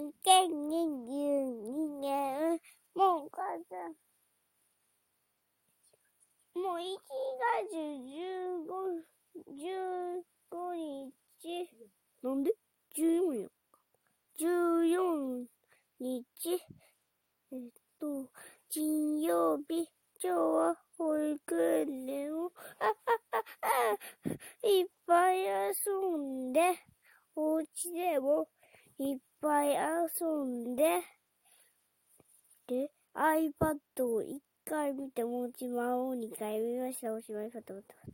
[0.00, 2.58] 2022年、
[2.94, 3.76] もうかさ、
[6.54, 6.98] もう1
[7.68, 9.04] 月15、
[10.48, 11.68] 15日、
[12.22, 12.54] なんで
[12.96, 13.50] ?14 やんか。
[14.38, 15.46] 14
[16.08, 16.62] 日、
[17.52, 17.58] えっ
[18.00, 18.30] と、
[18.70, 19.86] 金曜日、
[20.22, 22.52] 今日は保育園でも、
[24.64, 26.78] いっぱい遊んで、
[27.34, 28.48] お家でも
[28.98, 31.02] いっぱい遊んで、
[32.66, 37.12] で、iPad を1回見てもうちまおう2回見ました。
[37.12, 38.08] おしまい、ファタフタフタ。